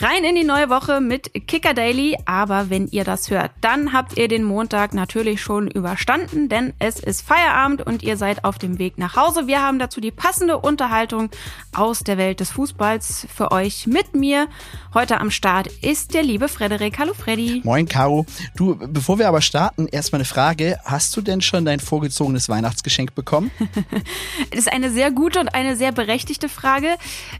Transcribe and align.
Rein 0.00 0.22
in 0.22 0.36
die 0.36 0.44
neue 0.44 0.70
Woche 0.70 1.00
mit 1.00 1.32
Kicker 1.48 1.74
Daily. 1.74 2.16
Aber 2.24 2.70
wenn 2.70 2.86
ihr 2.86 3.02
das 3.02 3.30
hört, 3.30 3.50
dann 3.60 3.92
habt 3.92 4.16
ihr 4.16 4.28
den 4.28 4.44
Montag 4.44 4.94
natürlich 4.94 5.42
schon 5.42 5.68
überstanden, 5.68 6.48
denn 6.48 6.72
es 6.78 7.00
ist 7.00 7.26
Feierabend 7.26 7.84
und 7.84 8.04
ihr 8.04 8.16
seid 8.16 8.44
auf 8.44 8.58
dem 8.58 8.78
Weg 8.78 8.96
nach 8.96 9.16
Hause. 9.16 9.48
Wir 9.48 9.60
haben 9.60 9.80
dazu 9.80 10.00
die 10.00 10.12
passende 10.12 10.58
Unterhaltung 10.58 11.30
aus 11.74 12.04
der 12.04 12.16
Welt 12.16 12.38
des 12.38 12.52
Fußballs 12.52 13.26
für 13.34 13.50
euch 13.50 13.88
mit 13.88 14.14
mir. 14.14 14.46
Heute 14.94 15.18
am 15.18 15.32
Start 15.32 15.66
ist 15.66 16.14
der 16.14 16.22
liebe 16.22 16.46
Frederik. 16.46 16.96
Hallo 17.00 17.12
Freddy. 17.12 17.62
Moin 17.64 17.88
Caro. 17.88 18.24
Du, 18.54 18.76
bevor 18.76 19.18
wir 19.18 19.26
aber 19.26 19.40
starten, 19.40 19.88
erstmal 19.88 20.18
eine 20.18 20.26
Frage. 20.26 20.78
Hast 20.84 21.16
du 21.16 21.22
denn 21.22 21.40
schon 21.40 21.64
dein 21.64 21.80
vorgezogenes 21.80 22.48
Weihnachtsgeschenk 22.48 23.16
bekommen? 23.16 23.50
das 24.50 24.60
ist 24.60 24.72
eine 24.72 24.92
sehr 24.92 25.10
gute 25.10 25.40
und 25.40 25.48
eine 25.48 25.74
sehr 25.74 25.90
berechtigte 25.90 26.48
Frage. 26.48 26.96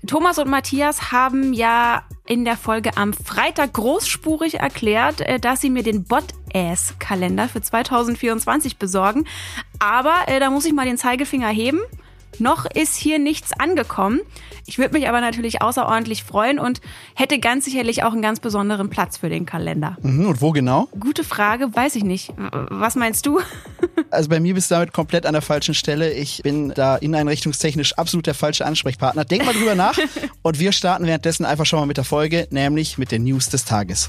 Thomas 0.09 0.39
und 0.39 0.51
Matthias 0.51 1.13
haben 1.13 1.53
ja 1.53 2.03
in 2.29 2.45
der 2.45 2.57
Folge 2.57 2.97
am 2.97 3.13
Freitag 3.13 3.73
großspurig 3.73 4.61
erklärt, 4.61 5.23
äh, 5.23 5.41
dass 5.41 5.61
sie 5.61 5.71
mir 5.71 5.83
den 5.83 6.05
Bot-Ass-Kalender 6.05 7.49
für 7.49 7.63
2024 7.63 8.77
besorgen. 8.77 9.25
Aber 9.79 10.15
äh, 10.27 10.39
da 10.39 10.51
muss 10.51 10.67
ich 10.67 10.73
mal 10.73 10.87
den 10.87 10.99
Zeigefinger 10.99 11.49
heben. 11.49 11.81
Noch 12.41 12.67
ist 12.67 12.97
hier 12.97 13.19
nichts 13.19 13.53
angekommen. 13.59 14.21
Ich 14.67 14.79
würde 14.79 14.93
mich 14.93 15.09
aber 15.09 15.21
natürlich 15.21 15.63
außerordentlich 15.63 16.25
freuen 16.25 16.59
und 16.59 16.81
hätte 17.15 17.39
ganz 17.39 17.65
sicherlich 17.65 18.03
auch 18.05 18.13
einen 18.13 18.23
ganz 18.23 18.39
besonderen 18.39 18.91
Platz 18.91 19.17
für 19.17 19.29
den 19.31 19.47
Kalender. 19.47 19.97
Mhm, 20.03 20.27
und 20.27 20.43
wo 20.43 20.53
genau? 20.53 20.89
Gute 21.01 21.25
Frage, 21.25 21.75
weiß 21.75 21.97
ich 21.97 22.05
nicht. 22.05 22.33
Was 22.37 22.95
meinst 22.95 23.27
du? 23.27 23.41
Also 24.11 24.31
bei 24.31 24.41
mir 24.41 24.55
bist 24.55 24.71
du 24.71 24.75
damit 24.75 24.95
komplett 24.95 25.27
an 25.27 25.35
der 25.35 25.43
falschen 25.43 25.75
Stelle. 25.75 26.13
Ich 26.13 26.43
bin 26.43 26.71
da 26.71 26.97
inneneinrichtungstechnisch 26.97 27.99
absolut 27.99 28.27
der 28.27 28.35
falsche 28.35 28.65
Ansprechpartner. 28.65 29.25
Denk 29.27 29.45
mal 29.45 29.53
drüber 29.53 29.75
nach 29.75 29.99
und 30.43 30.59
wir 30.59 30.73
starten 30.73 31.05
währenddessen 31.05 31.45
einfach 31.45 31.67
schon 31.67 31.79
mal 31.79 31.87
mit 31.87 31.99
der 31.99 32.05
Folge, 32.05 32.49
nämlich 32.51 32.97
mit 32.97 33.13
den 33.13 33.25
News 33.25 33.51
des 33.51 33.67
Tages. 33.67 34.09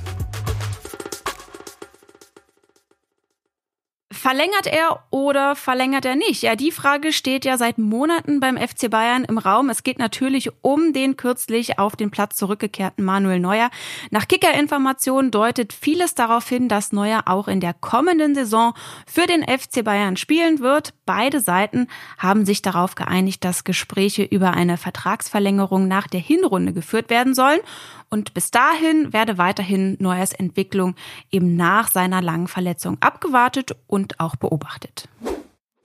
Verlängert 4.30 4.68
er 4.68 5.00
oder 5.10 5.56
verlängert 5.56 6.06
er 6.06 6.16
nicht? 6.16 6.44
Ja, 6.44 6.56
die 6.56 6.70
Frage 6.70 7.14
steht 7.14 7.46
ja 7.46 7.58
seit 7.58 7.80
Monaten 7.80 8.40
beim 8.40 8.58
FC 8.58 8.88
Bayern 8.88 9.24
im 9.24 9.40
Raum. 9.40 9.72
Es 9.72 9.82
geht 9.82 9.98
natürlich 9.98 10.52
um 10.62 10.94
den 10.94 11.18
kürzlich 11.18 11.80
auf 11.80 11.96
den 11.96 12.12
Platz 12.12 12.36
zurückgekehrten 12.36 13.04
Manuel 13.04 13.40
Neuer. 13.40 13.72
Nach 14.12 14.28
Kicker-Informationen 14.28 15.32
deutet 15.32 15.74
vieles 15.74 16.14
darauf 16.14 16.48
hin, 16.48 16.68
dass 16.70 16.92
Neuer 16.92 17.24
auch 17.26 17.48
in 17.48 17.60
der 17.60 17.74
kommenden 17.74 18.36
Saison 18.36 18.76
für 19.08 19.26
den 19.26 19.42
FC 19.42 19.84
Bayern 19.84 20.16
spielen 20.16 20.60
wird. 20.60 20.94
Beide 21.08 21.40
Seiten 21.40 21.88
haben 22.20 22.46
sich 22.46 22.62
darauf 22.62 22.94
geeinigt, 22.94 23.44
dass 23.44 23.64
Gespräche 23.64 24.22
über 24.22 24.52
eine 24.52 24.78
Vertragsverlängerung 24.78 25.88
nach 25.88 26.06
der 26.06 26.20
Hinrunde 26.20 26.72
geführt 26.72 27.10
werden 27.10 27.34
sollen. 27.34 27.62
Und 28.10 28.34
bis 28.34 28.50
dahin 28.50 29.14
werde 29.14 29.38
weiterhin 29.38 29.96
Neuers 30.00 30.34
Entwicklung 30.34 30.96
eben 31.32 31.56
nach 31.56 31.92
seiner 31.92 32.22
langen 32.22 32.48
Verletzung 32.48 32.98
abgewartet 33.02 33.76
und 33.86 34.19
auch 34.20 34.36
beobachtet. 34.36 35.08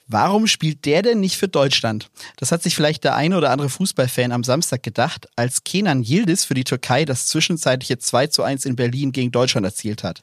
Warum 0.06 0.46
spielt 0.46 0.84
der 0.84 1.00
denn 1.00 1.20
nicht 1.20 1.38
für 1.38 1.48
Deutschland? 1.48 2.10
Das 2.36 2.52
hat 2.52 2.62
sich 2.62 2.74
vielleicht 2.74 3.04
der 3.04 3.16
eine 3.16 3.38
oder 3.38 3.50
andere 3.50 3.70
Fußballfan 3.70 4.32
am 4.32 4.44
Samstag 4.44 4.82
gedacht, 4.82 5.28
als 5.34 5.64
Kenan 5.64 6.02
Yildiz 6.02 6.44
für 6.44 6.52
die 6.52 6.64
Türkei 6.64 7.06
das 7.06 7.26
zwischenzeitliche 7.26 7.98
2 7.98 8.26
zu 8.26 8.42
1 8.42 8.66
in 8.66 8.76
Berlin 8.76 9.12
gegen 9.12 9.32
Deutschland 9.32 9.64
erzielt 9.64 10.04
hat. 10.04 10.22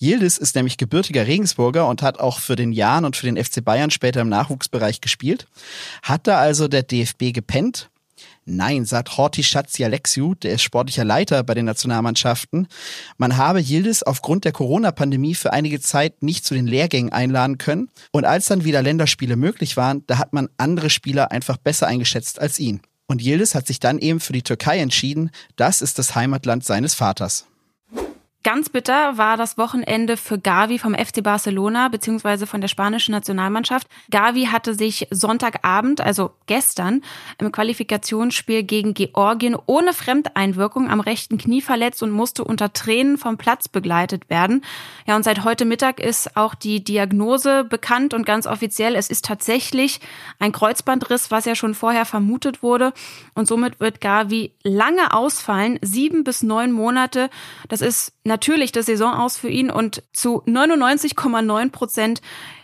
Yildiz 0.00 0.38
ist 0.38 0.54
nämlich 0.54 0.76
gebürtiger 0.76 1.26
Regensburger 1.26 1.88
und 1.88 2.00
hat 2.00 2.20
auch 2.20 2.38
für 2.38 2.54
den 2.54 2.70
Jan 2.70 3.04
und 3.04 3.16
für 3.16 3.26
den 3.26 3.42
FC 3.42 3.64
Bayern 3.64 3.90
später 3.90 4.20
im 4.20 4.28
Nachwuchsbereich 4.28 5.00
gespielt. 5.00 5.48
Hat 6.04 6.28
da 6.28 6.38
also 6.38 6.68
der 6.68 6.84
DFB 6.84 7.32
gepennt? 7.32 7.90
Nein, 8.50 8.86
sagt 8.86 9.18
Horti 9.18 9.42
Schatzialexiu, 9.42 10.34
der 10.34 10.54
ist 10.54 10.62
sportlicher 10.62 11.04
Leiter 11.04 11.42
bei 11.42 11.54
den 11.54 11.66
Nationalmannschaften. 11.66 12.66
Man 13.18 13.36
habe 13.36 13.60
Yildiz 13.60 14.02
aufgrund 14.02 14.44
der 14.44 14.52
Corona-Pandemie 14.52 15.34
für 15.34 15.52
einige 15.52 15.80
Zeit 15.80 16.22
nicht 16.22 16.46
zu 16.46 16.54
den 16.54 16.66
Lehrgängen 16.66 17.12
einladen 17.12 17.58
können. 17.58 17.90
Und 18.10 18.24
als 18.24 18.46
dann 18.46 18.64
wieder 18.64 18.82
Länderspiele 18.82 19.36
möglich 19.36 19.76
waren, 19.76 20.02
da 20.06 20.18
hat 20.18 20.32
man 20.32 20.48
andere 20.56 20.88
Spieler 20.88 21.30
einfach 21.30 21.58
besser 21.58 21.86
eingeschätzt 21.86 22.40
als 22.40 22.58
ihn. 22.58 22.80
Und 23.06 23.22
Yildiz 23.22 23.54
hat 23.54 23.66
sich 23.66 23.80
dann 23.80 23.98
eben 23.98 24.20
für 24.20 24.32
die 24.32 24.42
Türkei 24.42 24.78
entschieden. 24.78 25.30
Das 25.56 25.82
ist 25.82 25.98
das 25.98 26.14
Heimatland 26.14 26.64
seines 26.64 26.94
Vaters. 26.94 27.46
Ganz 28.48 28.70
bitter 28.70 29.18
war 29.18 29.36
das 29.36 29.58
Wochenende 29.58 30.16
für 30.16 30.38
Gavi 30.38 30.78
vom 30.78 30.94
FC 30.94 31.22
Barcelona 31.22 31.88
beziehungsweise 31.88 32.46
von 32.46 32.62
der 32.62 32.68
spanischen 32.68 33.12
Nationalmannschaft. 33.12 33.86
Gavi 34.10 34.46
hatte 34.46 34.72
sich 34.72 35.06
Sonntagabend, 35.10 36.00
also 36.00 36.30
gestern, 36.46 37.02
im 37.38 37.52
Qualifikationsspiel 37.52 38.62
gegen 38.62 38.94
Georgien 38.94 39.54
ohne 39.66 39.92
Fremdeinwirkung 39.92 40.88
am 40.88 41.00
rechten 41.00 41.36
Knie 41.36 41.60
verletzt 41.60 42.02
und 42.02 42.10
musste 42.10 42.42
unter 42.42 42.72
Tränen 42.72 43.18
vom 43.18 43.36
Platz 43.36 43.68
begleitet 43.68 44.30
werden. 44.30 44.64
Ja, 45.06 45.16
und 45.16 45.24
seit 45.24 45.44
heute 45.44 45.66
Mittag 45.66 46.00
ist 46.00 46.34
auch 46.34 46.54
die 46.54 46.82
Diagnose 46.82 47.64
bekannt 47.64 48.14
und 48.14 48.24
ganz 48.24 48.46
offiziell, 48.46 48.94
es 48.94 49.10
ist 49.10 49.26
tatsächlich 49.26 50.00
ein 50.38 50.52
Kreuzbandriss, 50.52 51.30
was 51.30 51.44
ja 51.44 51.54
schon 51.54 51.74
vorher 51.74 52.06
vermutet 52.06 52.62
wurde. 52.62 52.94
Und 53.34 53.46
somit 53.46 53.78
wird 53.78 54.00
Gavi 54.00 54.54
lange 54.62 55.12
ausfallen, 55.12 55.78
sieben 55.82 56.24
bis 56.24 56.42
neun 56.42 56.72
Monate. 56.72 57.28
Das 57.68 57.82
ist 57.82 58.14
natürlich 58.24 58.37
das 58.72 58.86
Saison 58.86 59.14
aus 59.14 59.36
für 59.36 59.48
ihn 59.48 59.70
und 59.70 60.02
zu 60.12 60.42
99,9 60.42 61.70
Prozent 61.70 62.20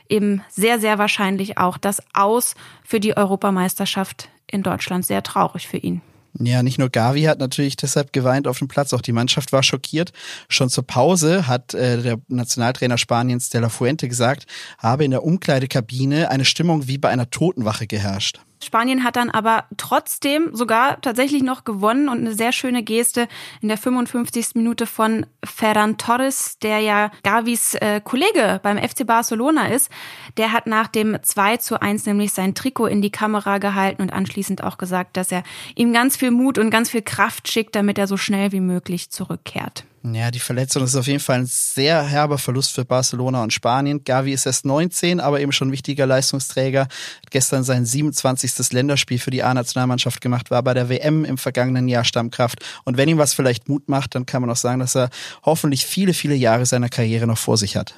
eben 0.09 0.43
sehr, 0.51 0.79
sehr 0.81 0.99
wahrscheinlich 0.99 1.59
auch 1.59 1.79
das 1.79 2.03
Aus 2.13 2.55
für 2.85 3.01
die 3.01 3.17
Europameisterschaft 3.17 4.29
in 4.47 4.63
Deutschland. 4.63 5.07
Sehr 5.07 5.23
traurig 5.23 5.69
für 5.69 5.79
ihn. 5.79 6.03
Ja, 6.41 6.65
nicht 6.65 6.79
nur 6.79 6.91
Gavi 6.91 7.23
hat 7.23 7.39
natürlich 7.39 7.77
deshalb 7.77 8.13
geweint 8.13 8.49
auf 8.49 8.59
dem 8.59 8.67
Platz, 8.67 8.93
auch 8.93 9.01
die 9.01 9.13
Mannschaft 9.13 9.53
war 9.53 9.63
schockiert. 9.63 10.13
Schon 10.49 10.69
zur 10.69 10.85
Pause 10.85 11.47
hat 11.47 11.75
äh, 11.75 12.03
der 12.03 12.19
Nationaltrainer 12.27 12.99
Spaniens 12.99 13.51
De 13.51 13.61
La 13.61 13.69
Fuente 13.69 14.09
gesagt, 14.09 14.47
habe 14.79 15.05
in 15.05 15.13
der 15.13 15.23
Umkleidekabine 15.23 16.31
eine 16.31 16.45
Stimmung 16.45 16.89
wie 16.89 16.99
bei 16.99 17.09
einer 17.11 17.31
Totenwache 17.31 17.87
geherrscht. 17.87 18.41
Spanien 18.65 19.05
hat 19.05 19.17
dann 19.17 19.31
aber 19.31 19.65
trotzdem 19.77 20.55
sogar 20.55 21.01
tatsächlich 21.01 21.43
noch 21.43 21.65
gewonnen 21.65 22.09
und 22.09 22.19
eine 22.19 22.35
sehr 22.35 22.53
schöne 22.53 22.83
Geste 22.83 23.29
in 23.61 23.69
der 23.69 23.79
55. 23.79 24.55
Minute 24.55 24.87
von 24.87 25.27
Ferran 25.45 25.97
Torres, 25.99 26.59
der 26.59 26.81
ja 26.81 27.11
Gavis 27.23 27.75
äh, 27.75 28.01
Kollege 28.03 28.61
beim 28.63 28.79
FC 28.79 29.07
Barcelona 29.07 29.69
ist. 29.69 29.91
Der 30.37 30.53
hat 30.53 30.67
nach 30.67 30.89
dem 30.89 31.17
2 31.23 31.59
zu 31.59 31.81
1 31.81 32.07
nämlich 32.07 32.33
sein 32.33 32.55
Trikot 32.55 32.87
in 32.87 33.03
die 33.03 33.13
Kamera 33.13 33.59
gehalten 33.59 34.03
und 34.03 34.13
anschließend 34.13 34.65
auch 34.65 34.79
gesagt, 34.79 35.17
dass 35.17 35.31
er 35.31 35.43
ihm 35.77 35.93
ganz 35.93 36.17
viel 36.17 36.31
Mut 36.31 36.59
und 36.59 36.71
ganz 36.71 36.91
viel 36.91 37.03
Kraft 37.03 37.49
schickt, 37.49 37.77
damit 37.77 37.99
er 37.99 38.07
so 38.07 38.17
schnell 38.17 38.53
wie 38.53 38.61
möglich 38.61 39.11
zurückkehrt. 39.11 39.85
Ja, 40.13 40.31
die 40.31 40.39
Verletzung 40.39 40.85
ist 40.85 40.97
auf 40.97 41.07
jeden 41.07 41.21
Fall 41.21 41.39
ein 41.39 41.47
sehr 41.47 42.03
herber 42.03 42.37
Verlust 42.37 42.73
für 42.73 42.85
Barcelona 42.85 43.43
und 43.43 43.55
Spanien. 43.55 44.05
Gavi 44.05 44.35
ist 44.35 44.45
erst 44.45 44.67
19, 44.67 45.19
aber 45.19 45.41
eben 45.41 45.51
schon 45.51 45.73
wichtiger 45.73 46.05
Leistungsträger. 46.05 46.83
Hat 46.83 47.31
gestern 47.31 47.65
sein 47.65 47.87
27. 47.87 48.71
Länderspiel 48.73 49.19
für 49.19 49.31
die 49.31 49.43
A-Nationalmannschaft 49.43 50.21
gemacht, 50.21 50.51
war 50.51 50.63
bei 50.63 50.75
der 50.75 50.91
WM 50.91 51.25
im 51.25 51.39
vergangenen 51.39 51.89
Jahr 51.89 52.05
Stammkraft. 52.05 52.59
Und 52.85 52.99
wenn 52.99 53.09
ihm 53.09 53.17
was 53.17 53.33
vielleicht 53.33 53.71
Mut 53.71 53.89
macht, 53.89 54.15
dann 54.15 54.27
kann 54.27 54.43
man 54.43 54.51
auch 54.51 54.57
sagen, 54.57 54.81
dass 54.81 54.95
er 54.95 55.09
hoffentlich 55.43 55.87
viele, 55.87 56.13
viele 56.13 56.35
Jahre 56.35 56.67
seiner 56.67 56.91
Karriere 56.91 57.27
noch 57.27 57.39
vor 57.39 57.57
sich 57.57 57.77
hat. 57.77 57.95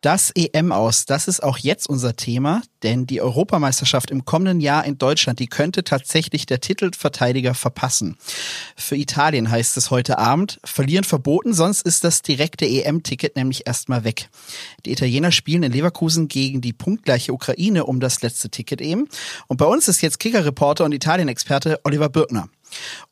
Das 0.00 0.32
EM 0.34 0.72
aus, 0.72 1.04
das 1.04 1.28
ist 1.28 1.42
auch 1.42 1.58
jetzt 1.58 1.86
unser 1.86 2.16
Thema, 2.16 2.62
denn 2.82 3.06
die 3.06 3.20
Europameisterschaft 3.20 4.10
im 4.10 4.24
kommenden 4.24 4.60
Jahr 4.60 4.86
in 4.86 4.96
Deutschland, 4.96 5.40
die 5.40 5.46
könnte 5.46 5.84
tatsächlich 5.84 6.46
der 6.46 6.60
Titelverteidiger 6.60 7.52
verpassen. 7.52 8.16
Für 8.76 8.96
Italien 8.96 9.50
heißt 9.50 9.76
es 9.76 9.90
heute 9.90 10.16
Abend, 10.16 10.58
verlieren 10.64 11.04
verboten, 11.04 11.52
sonst 11.52 11.82
ist 11.82 12.02
das 12.02 12.22
direkte 12.22 12.64
EM-Ticket 12.64 13.36
nämlich 13.36 13.66
erstmal 13.66 14.02
weg. 14.02 14.30
Die 14.86 14.92
Italiener 14.92 15.32
spielen 15.32 15.64
in 15.64 15.72
Leverkusen 15.72 16.28
gegen 16.28 16.62
die 16.62 16.72
punktgleiche 16.72 17.34
Ukraine 17.34 17.84
um 17.84 18.00
das 18.00 18.22
letzte 18.22 18.48
Ticket 18.48 18.80
eben. 18.80 19.06
Und 19.48 19.58
bei 19.58 19.66
uns 19.66 19.86
ist 19.86 20.00
jetzt 20.00 20.18
Kicker-Reporter 20.18 20.86
und 20.86 20.92
Italien-Experte 20.92 21.78
Oliver 21.84 22.08
Birkner. 22.08 22.48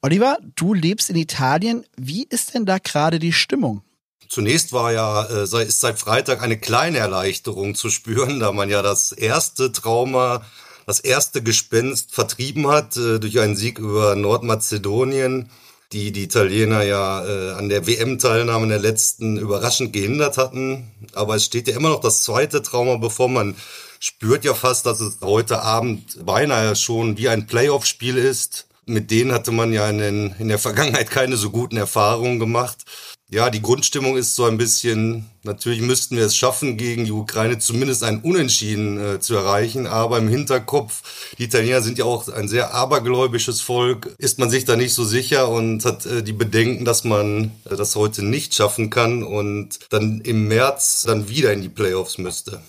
Oliver, 0.01 0.39
du 0.57 0.73
lebst 0.73 1.11
in 1.11 1.17
Italien. 1.17 1.85
Wie 1.99 2.25
ist 2.31 2.55
denn 2.55 2.65
da 2.65 2.79
gerade 2.79 3.19
die 3.19 3.35
Stimmung? 3.35 3.83
Zunächst 4.29 4.73
war 4.73 4.93
ja, 4.93 5.25
äh, 5.25 5.65
ist 5.65 5.81
seit 5.81 5.99
Freitag 5.99 6.43
eine 6.43 6.59
kleine 6.59 6.99
Erleichterung 6.99 7.75
zu 7.75 7.89
spüren, 7.89 8.41
da 8.41 8.53
man 8.53 8.69
ja 8.69 8.83
das 8.83 9.13
erste 9.13 9.73
Trauma, 9.73 10.45
das 10.87 11.01
erste 11.01 11.43
Gespenst 11.43 12.15
vertrieben 12.15 12.69
hat 12.69 12.97
äh, 12.97 13.19
durch 13.19 13.41
einen 13.41 13.57
Sieg 13.57 13.79
über 13.79 14.15
Nordmazedonien, 14.17 15.51
die 15.93 16.13
die 16.13 16.25
Italiener 16.25 16.83
ja 16.83 17.25
äh, 17.25 17.53
an 17.53 17.71
der 17.71 17.87
WM-Teilnahme 17.87 18.65
in 18.65 18.69
der 18.69 18.79
letzten 18.79 19.39
überraschend 19.39 19.95
gehindert 19.95 20.37
hatten. 20.37 20.93
Aber 21.15 21.37
es 21.37 21.45
steht 21.45 21.67
ja 21.67 21.75
immer 21.75 21.89
noch 21.89 22.01
das 22.01 22.23
zweite 22.23 22.61
Trauma 22.63 22.97
bevor. 22.97 23.29
Man 23.29 23.57
spürt 23.99 24.45
ja 24.45 24.53
fast, 24.53 24.85
dass 24.85 25.01
es 25.01 25.19
heute 25.23 25.63
Abend 25.63 26.25
beinahe 26.27 26.77
schon 26.77 27.17
wie 27.17 27.31
ein 27.31 27.47
Playoff-Spiel 27.47 28.19
ist. 28.19 28.67
Mit 28.85 29.11
denen 29.11 29.33
hatte 29.33 29.53
man 29.53 29.73
ja 29.73 29.89
in, 29.89 29.99
den, 29.99 30.35
in 30.39 30.49
der 30.49 30.59
Vergangenheit 30.59 31.11
keine 31.11 31.37
so 31.37 31.51
guten 31.51 31.79
Erfahrungen 31.79 32.39
gemacht. 32.39 32.85
Ja, 33.31 33.51
die 33.51 33.61
Grundstimmung 33.61 34.17
ist 34.17 34.37
so 34.37 34.47
ein 34.47 34.57
bisschen, 34.57 35.27
natürlich 35.43 35.83
müssten 35.83 36.17
wir 36.17 36.25
es 36.25 36.35
schaffen, 36.35 36.79
gegen 36.79 37.05
die 37.05 37.13
Ukraine 37.13 37.59
zumindest 37.59 38.03
ein 38.03 38.23
Unentschieden 38.23 38.99
äh, 38.99 39.21
zu 39.21 39.35
erreichen, 39.35 39.87
aber 39.87 40.17
im 40.17 40.29
Hinterkopf, 40.29 41.35
die 41.37 41.45
Italiener 41.45 41.83
sind 41.83 41.99
ja 41.99 42.07
auch 42.07 42.27
ein 42.29 42.49
sehr 42.49 42.73
abergläubisches 42.73 43.61
Volk, 43.61 44.15
ist 44.17 44.39
man 44.39 44.49
sich 44.49 44.65
da 44.65 44.77
nicht 44.77 44.95
so 44.95 45.05
sicher 45.05 45.51
und 45.51 45.85
hat 45.85 46.07
äh, 46.07 46.23
die 46.23 46.33
Bedenken, 46.33 46.87
dass 46.87 47.05
man 47.05 47.53
äh, 47.67 47.77
das 47.77 47.97
heute 47.97 48.25
nicht 48.25 48.55
schaffen 48.55 48.89
kann 48.89 49.23
und 49.23 49.79
dann 49.91 50.23
im 50.23 50.49
März 50.49 51.03
dann 51.03 51.29
wieder 51.29 51.53
in 51.53 51.61
die 51.61 51.69
Playoffs 51.69 52.17
müsste. 52.17 52.63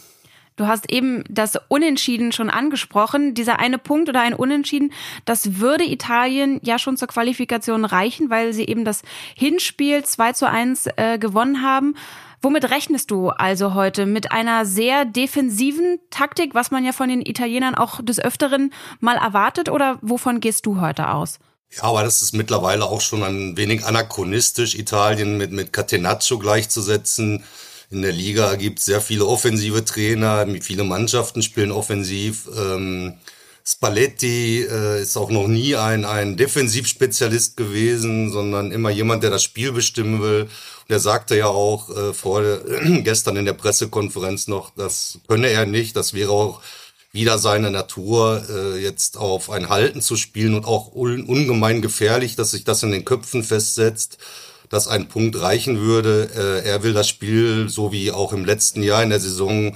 Du 0.59 0.67
hast 0.67 0.91
eben 0.91 1.23
das 1.29 1.53
Unentschieden 1.69 2.33
schon 2.33 2.49
angesprochen. 2.49 3.33
Dieser 3.33 3.59
eine 3.59 3.77
Punkt 3.77 4.09
oder 4.09 4.19
ein 4.19 4.33
Unentschieden, 4.33 4.91
das 5.23 5.59
würde 5.59 5.85
Italien 5.85 6.59
ja 6.63 6.77
schon 6.77 6.97
zur 6.97 7.07
Qualifikation 7.07 7.85
reichen, 7.85 8.29
weil 8.29 8.51
sie 8.51 8.65
eben 8.65 8.83
das 8.83 9.03
Hinspiel 9.35 10.03
2 10.03 10.33
zu 10.33 10.49
1 10.49 10.87
äh, 10.97 11.17
gewonnen 11.17 11.63
haben. 11.63 11.95
Womit 12.41 12.71
rechnest 12.71 13.09
du 13.09 13.29
also 13.29 13.73
heute? 13.73 14.05
Mit 14.05 14.33
einer 14.33 14.65
sehr 14.65 15.05
defensiven 15.05 15.99
Taktik, 16.09 16.53
was 16.53 16.71
man 16.71 16.83
ja 16.83 16.91
von 16.91 17.07
den 17.07 17.25
Italienern 17.25 17.75
auch 17.75 18.01
des 18.03 18.19
Öfteren 18.19 18.73
mal 18.99 19.15
erwartet, 19.15 19.69
oder 19.69 19.97
wovon 20.01 20.41
gehst 20.41 20.65
du 20.65 20.81
heute 20.81 21.11
aus? 21.11 21.39
Ja, 21.71 21.83
aber 21.83 22.03
das 22.03 22.21
ist 22.21 22.33
mittlerweile 22.33 22.83
auch 22.83 22.99
schon 22.99 23.23
ein 23.23 23.55
wenig 23.55 23.85
anachronistisch, 23.85 24.75
Italien 24.75 25.37
mit, 25.37 25.51
mit 25.51 25.71
Catenaccio 25.71 26.37
gleichzusetzen. 26.37 27.45
In 27.91 28.03
der 28.03 28.11
Liga 28.11 28.55
gibt 28.55 28.79
es 28.79 28.85
sehr 28.85 29.01
viele 29.01 29.25
offensive 29.25 29.83
Trainer, 29.83 30.45
viele 30.61 30.83
Mannschaften 30.83 31.41
spielen 31.41 31.71
offensiv. 31.71 32.47
Ähm, 32.55 33.15
Spalletti 33.65 34.61
äh, 34.63 35.01
ist 35.01 35.17
auch 35.17 35.31
noch 35.31 35.47
nie 35.47 35.75
ein, 35.75 36.05
ein 36.05 36.37
Defensivspezialist 36.37 37.57
gewesen, 37.57 38.31
sondern 38.31 38.71
immer 38.71 38.91
jemand, 38.91 39.23
der 39.23 39.31
das 39.31 39.43
Spiel 39.43 39.71
bestimmen 39.71 40.21
will. 40.21 40.43
Und 40.43 40.93
er 40.93 40.99
sagte 40.99 41.35
ja 41.35 41.47
auch 41.47 41.89
äh, 41.89 42.13
vor 42.13 42.43
äh, 42.43 43.01
gestern 43.03 43.37
in 43.37 43.45
der 43.45 43.53
Pressekonferenz 43.53 44.47
noch, 44.47 44.71
das 44.75 45.19
könne 45.27 45.49
er 45.49 45.65
nicht, 45.65 45.95
das 45.95 46.13
wäre 46.13 46.31
auch 46.31 46.61
wieder 47.11 47.39
seine 47.39 47.71
Natur, 47.71 48.43
äh, 48.49 48.77
jetzt 48.81 49.17
auf 49.17 49.49
ein 49.49 49.69
Halten 49.69 50.01
zu 50.01 50.15
spielen 50.15 50.53
und 50.53 50.65
auch 50.65 50.93
un 50.93 51.23
ungemein 51.23 51.81
gefährlich, 51.81 52.35
dass 52.35 52.51
sich 52.51 52.63
das 52.63 52.83
in 52.83 52.91
den 52.91 53.05
Köpfen 53.05 53.43
festsetzt 53.43 54.19
dass 54.69 54.87
ein 54.87 55.07
Punkt 55.07 55.39
reichen 55.39 55.81
würde. 55.81 56.29
Äh, 56.35 56.67
er 56.67 56.83
will 56.83 56.93
das 56.93 57.07
Spiel, 57.07 57.69
so 57.69 57.91
wie 57.91 58.11
auch 58.11 58.33
im 58.33 58.45
letzten 58.45 58.83
Jahr 58.83 59.03
in 59.03 59.09
der 59.09 59.19
Saison, 59.19 59.75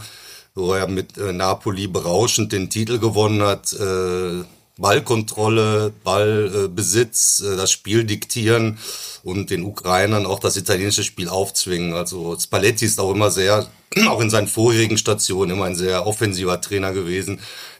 wo 0.55 0.73
er 0.73 0.87
mit 0.87 1.17
äh, 1.17 1.33
Napoli 1.33 1.87
berauschend 1.87 2.51
den 2.51 2.69
Titel 2.69 2.99
gewonnen 2.99 3.41
hat, 3.41 3.73
äh, 3.73 4.43
Ballkontrolle, 4.77 5.93
Ballbesitz, 6.03 7.41
äh, 7.41 7.55
das 7.55 7.71
Spiel 7.71 8.03
diktieren 8.03 8.77
und 9.23 9.49
den 9.49 9.63
Ukrainern 9.63 10.25
auch 10.25 10.39
das 10.39 10.57
italienische 10.57 11.03
Spiel 11.03 11.29
aufzwingen. 11.29 11.93
Also 11.93 12.37
Spalletti 12.39 12.85
ist 12.85 12.99
auch 12.99 13.11
immer 13.11 13.31
sehr, 13.31 13.67
auch 14.07 14.21
in 14.21 14.29
seinen 14.29 14.47
vorherigen 14.47 14.97
Stationen 14.97 15.51
immer 15.51 15.65
ein 15.65 15.75
sehr 15.75 16.05
offensiver 16.05 16.61
Trainer 16.61 16.93
gewesen, 16.93 17.39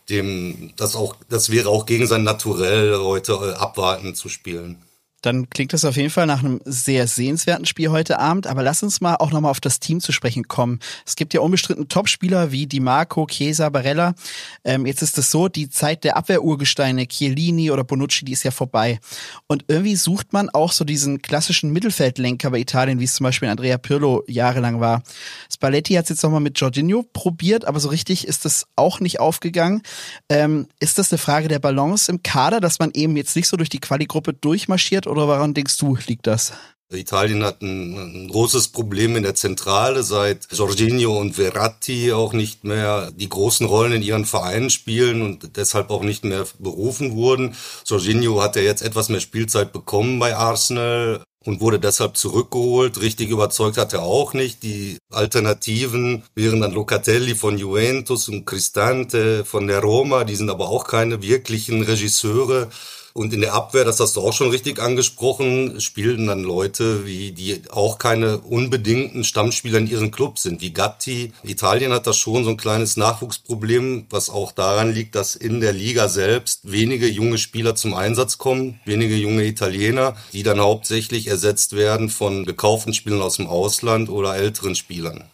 dem 0.10 0.74
das 0.75 0.95
auch, 0.95 1.15
das 1.30 1.50
wäre 1.50 1.69
auch 1.69 1.86
gegen 1.86 2.07
sein 2.07 2.24
Naturell 2.24 2.98
heute 2.98 3.33
äh, 3.33 3.54
abwarten 3.54 4.15
zu 4.15 4.30
spielen 4.30 4.77
dann 5.23 5.49
klingt 5.49 5.71
das 5.71 5.85
auf 5.85 5.95
jeden 5.95 6.09
Fall 6.09 6.27
nach 6.27 6.43
einem 6.43 6.59
sehr 6.65 7.07
sehenswerten 7.07 7.65
Spiel 7.65 7.89
heute 7.89 8.19
Abend. 8.19 8.45
Aber 8.45 8.61
lass 8.61 8.83
uns 8.83 8.99
mal 8.99 9.15
auch 9.15 9.31
nochmal 9.31 9.51
auf 9.51 9.61
das 9.61 9.79
Team 9.79 10.01
zu 10.01 10.11
sprechen 10.11 10.49
kommen. 10.49 10.79
Es 11.05 11.15
gibt 11.15 11.33
ja 11.33 11.39
unbestritten 11.39 11.87
Topspieler 11.87 12.51
wie 12.51 12.67
Di 12.67 12.81
Marco, 12.81 13.25
Chiesa, 13.25 13.69
Barella. 13.69 14.15
Ähm, 14.65 14.85
jetzt 14.85 15.01
ist 15.01 15.17
es 15.17 15.31
so, 15.31 15.47
die 15.47 15.69
Zeit 15.69 16.03
der 16.03 16.17
Abwehrurgesteine, 16.17 17.07
Chiellini 17.07 17.71
oder 17.71 17.85
Bonucci, 17.85 18.25
die 18.25 18.33
ist 18.33 18.43
ja 18.43 18.51
vorbei. 18.51 18.99
Und 19.47 19.63
irgendwie 19.69 19.95
sucht 19.95 20.33
man 20.33 20.49
auch 20.49 20.73
so 20.73 20.83
diesen 20.83 21.21
klassischen 21.21 21.71
Mittelfeldlenker 21.71 22.51
bei 22.51 22.59
Italien, 22.59 22.99
wie 22.99 23.05
es 23.05 23.13
zum 23.13 23.23
Beispiel 23.23 23.47
Andrea 23.47 23.77
Pirlo 23.77 24.23
jahrelang 24.27 24.81
war. 24.81 25.03
Spalletti 25.49 25.93
hat 25.93 26.03
es 26.03 26.09
jetzt 26.09 26.23
nochmal 26.23 26.41
mit 26.41 26.59
Jorginho 26.59 27.05
probiert, 27.13 27.63
aber 27.63 27.79
so 27.79 27.87
richtig 27.87 28.27
ist 28.27 28.43
das 28.43 28.65
auch 28.75 28.99
nicht 28.99 29.21
aufgegangen. 29.21 29.83
Ähm, 30.27 30.67
ist 30.81 30.97
das 30.97 31.13
eine 31.13 31.17
Frage 31.17 31.47
der 31.47 31.59
Balance 31.59 32.11
im 32.11 32.23
Kader, 32.23 32.59
dass 32.59 32.79
man 32.79 32.91
eben 32.93 33.15
jetzt 33.15 33.37
nicht 33.37 33.47
so 33.47 33.55
durch 33.55 33.69
die 33.69 33.79
Quali-Gruppe 33.79 34.33
durchmarschiert 34.33 35.07
oder 35.13 35.27
woran 35.27 35.54
denkst 35.54 35.77
du, 35.77 35.95
liegt 36.07 36.27
das? 36.27 36.54
Italien 36.92 37.44
hat 37.44 37.62
ein, 37.62 37.98
ein, 37.98 38.27
großes 38.27 38.69
Problem 38.69 39.15
in 39.15 39.24
der 39.24 39.36
Zentrale, 39.36 40.04
seit 40.04 40.48
Jorginho 40.51 41.18
und 41.19 41.33
Verratti 41.33 42.12
auch 42.12 42.33
nicht 42.33 42.63
mehr 42.63 43.12
die 43.12 43.30
großen 43.30 43.65
Rollen 43.65 43.94
in 43.94 44.01
ihren 44.01 44.25
Vereinen 44.25 44.69
spielen 44.69 45.21
und 45.21 45.57
deshalb 45.57 45.89
auch 45.89 46.04
nicht 46.04 46.24
mehr 46.24 46.45
berufen 46.60 47.13
wurden. 47.13 47.56
Jorginho 47.86 48.42
hat 48.42 48.56
ja 48.56 48.62
jetzt 48.62 48.81
etwas 48.83 49.10
mehr 49.10 49.21
Spielzeit 49.21 49.74
bekommen 49.74 50.19
bei 50.19 50.36
Arsenal 50.36 51.24
und 51.45 51.62
wurde 51.62 51.80
deshalb 51.80 52.15
zurückgeholt. 52.15 53.01
Richtig 53.01 53.30
überzeugt 53.30 53.77
hat 53.77 53.94
er 53.94 54.04
auch 54.04 54.33
nicht. 54.33 54.63
Die 54.63 54.98
Alternativen 55.12 56.24
wären 56.36 56.62
dann 56.62 56.71
Locatelli 56.71 57.36
von 57.36 57.57
Juventus 57.57 58.30
und 58.30 58.45
Cristante 58.45 59.45
von 59.45 59.68
der 59.68 59.81
Roma. 59.81 60.24
Die 60.24 60.36
sind 60.36 60.50
aber 60.50 60.69
auch 60.69 60.86
keine 60.88 61.21
wirklichen 61.21 61.81
Regisseure. 61.81 62.69
Und 63.15 63.31
in 63.31 63.42
der 63.42 63.54
Abwehr, 63.54 63.86
das 63.86 64.00
hast 64.00 64.15
du 64.15 64.21
auch 64.21 64.33
schon 64.33 64.50
richtig 64.50 64.81
angesprochen, 64.81 65.80
spielen 65.80 66.25
dann 66.25 66.42
Leute, 66.42 67.06
wie 67.06 67.31
die 67.31 67.62
auch 67.69 68.00
keine 68.00 68.39
unbedingten 68.39 69.24
Stammspieler 69.24 69.77
in 69.77 69.88
ihren 69.88 70.10
Clubs 70.10 70.42
sind, 70.42 70.62
wie 70.62 70.74
Gatti. 70.74 71.31
Italien 71.44 71.94
hat 71.94 72.07
da 72.07 72.13
schon 72.13 72.44
so 72.44 72.50
ein 72.50 72.57
kleines 72.57 72.98
Nachwuchsproblem, 72.98 74.07
was 74.10 74.31
auch 74.31 74.51
daran 74.51 74.92
liegt, 74.92 75.13
dass 75.13 75.36
in 75.36 75.62
der 75.62 75.74
Liga 75.74 76.10
selbst 76.10 76.71
wenige 76.71 77.07
junge 77.07 77.38
Spieler 77.38 77.75
zum 77.75 77.94
Einsatz 77.94 78.39
kommen, 78.39 78.80
wenige 78.83 79.15
junge 79.15 79.45
Italiener, 79.45 80.15
die 80.33 80.42
dann 80.42 80.60
hauptsächlich 80.60 81.27
ersetzt 81.27 81.75
werden 81.75 82.10
von 82.10 82.45
gekauften 82.45 82.95
Spielern 82.95 83.21
aus 83.21 83.36
dem 83.36 83.45
Ausland 83.45 84.10
oder 84.10 84.36
älteren 84.36 84.74
Spielern. 84.74 85.25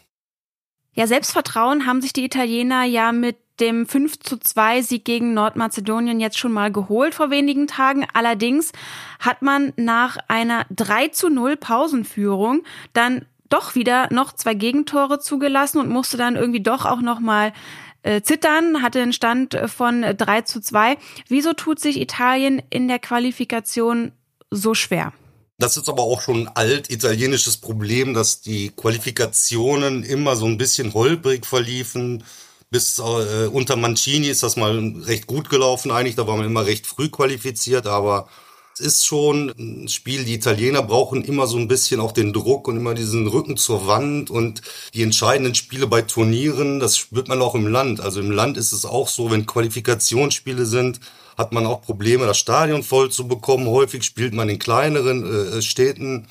Ja, 0.92 1.06
Selbstvertrauen 1.06 1.86
haben 1.86 2.02
sich 2.02 2.12
die 2.12 2.24
Italiener 2.24 2.84
ja 2.84 3.12
mit 3.12 3.38
dem 3.60 3.86
5 3.86 4.20
zu 4.20 4.38
2 4.38 4.82
Sieg 4.82 5.04
gegen 5.04 5.34
Nordmazedonien 5.34 6.20
jetzt 6.20 6.38
schon 6.38 6.52
mal 6.52 6.72
geholt 6.72 7.14
vor 7.14 7.30
wenigen 7.30 7.66
Tagen. 7.66 8.06
Allerdings 8.12 8.72
hat 9.18 9.42
man 9.42 9.72
nach 9.76 10.18
einer 10.28 10.66
3 10.70 11.08
zu 11.08 11.28
0 11.28 11.56
Pausenführung 11.56 12.62
dann 12.92 13.26
doch 13.48 13.74
wieder 13.74 14.08
noch 14.12 14.32
zwei 14.32 14.54
Gegentore 14.54 15.18
zugelassen 15.18 15.78
und 15.78 15.90
musste 15.90 16.16
dann 16.16 16.36
irgendwie 16.36 16.62
doch 16.62 16.86
auch 16.86 17.00
noch 17.00 17.20
mal 17.20 17.52
äh, 18.02 18.22
zittern, 18.22 18.82
hatte 18.82 19.02
einen 19.02 19.12
Stand 19.12 19.58
von 19.66 20.02
3 20.02 20.42
zu 20.42 20.60
2. 20.60 20.96
Wieso 21.28 21.52
tut 21.52 21.80
sich 21.80 22.00
Italien 22.00 22.62
in 22.70 22.88
der 22.88 22.98
Qualifikation 22.98 24.12
so 24.50 24.74
schwer? 24.74 25.12
Das 25.58 25.76
ist 25.76 25.90
aber 25.90 26.04
auch 26.04 26.22
schon 26.22 26.46
ein 26.46 26.56
alt 26.56 26.90
italienisches 26.90 27.58
Problem, 27.58 28.14
dass 28.14 28.40
die 28.40 28.70
Qualifikationen 28.70 30.04
immer 30.04 30.34
so 30.34 30.46
ein 30.46 30.56
bisschen 30.56 30.94
holprig 30.94 31.44
verliefen. 31.44 32.24
Bis 32.70 33.00
äh, 33.00 33.46
unter 33.46 33.74
Mancini 33.76 34.28
ist 34.28 34.44
das 34.44 34.56
mal 34.56 34.78
recht 35.04 35.26
gut 35.26 35.50
gelaufen 35.50 35.90
eigentlich, 35.90 36.14
da 36.14 36.26
war 36.28 36.36
man 36.36 36.46
immer 36.46 36.66
recht 36.66 36.86
früh 36.86 37.08
qualifiziert, 37.08 37.86
aber 37.88 38.28
es 38.74 38.80
ist 38.80 39.06
schon 39.06 39.52
ein 39.58 39.88
Spiel, 39.88 40.24
die 40.24 40.34
Italiener 40.34 40.82
brauchen 40.82 41.24
immer 41.24 41.48
so 41.48 41.58
ein 41.58 41.66
bisschen 41.66 42.00
auch 42.00 42.12
den 42.12 42.32
Druck 42.32 42.68
und 42.68 42.76
immer 42.76 42.94
diesen 42.94 43.26
Rücken 43.26 43.56
zur 43.56 43.88
Wand 43.88 44.30
und 44.30 44.62
die 44.94 45.02
entscheidenden 45.02 45.54
Spiele 45.56 45.88
bei 45.88 46.02
Turnieren, 46.02 46.78
das 46.78 46.96
spürt 46.96 47.28
man 47.28 47.42
auch 47.42 47.56
im 47.56 47.66
Land. 47.66 48.00
Also 48.00 48.20
im 48.20 48.30
Land 48.30 48.56
ist 48.56 48.72
es 48.72 48.84
auch 48.84 49.08
so, 49.08 49.30
wenn 49.30 49.46
Qualifikationsspiele 49.46 50.64
sind, 50.64 51.00
hat 51.36 51.52
man 51.52 51.66
auch 51.66 51.82
Probleme, 51.82 52.26
das 52.26 52.38
Stadion 52.38 52.82
voll 52.82 53.10
zu 53.10 53.26
bekommen. 53.26 53.66
Häufig 53.66 54.04
spielt 54.04 54.32
man 54.32 54.48
in 54.48 54.58
kleineren 54.58 55.58
äh, 55.58 55.62
Städten. 55.62 56.28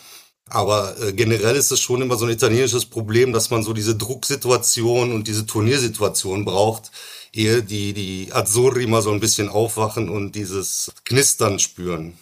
Aber 0.50 0.96
äh, 1.00 1.14
generell 1.14 1.56
ist 1.56 1.72
es 1.72 1.80
schon 1.80 2.02
immer 2.02 2.16
so 2.16 2.26
ein 2.26 2.32
italienisches 2.32 2.86
Problem, 2.86 3.34
dass 3.34 3.50
man 3.50 3.64
so 3.64 3.74
diese 3.74 3.96
Drucksituation 3.96 5.12
und 5.14 5.28
diese 5.28 5.46
Turniersituation 5.46 6.46
braucht, 6.46 6.92
ehe 7.34 7.62
die, 7.64 7.94
die 7.94 8.30
Azzurri 8.32 8.88
mal 8.88 9.02
so 9.02 9.12
ein 9.12 9.20
bisschen 9.20 9.50
aufwachen 9.50 10.10
und 10.10 10.34
dieses 10.34 10.92
Knistern 11.06 11.60
spüren. 11.60 12.18